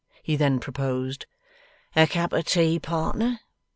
[0.23, 1.27] He then proposed
[1.95, 3.39] 'A cup of tea, partner?